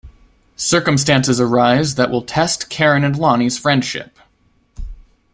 [0.55, 4.17] Circumstances arise that will test Karen and Lonnie's friendship.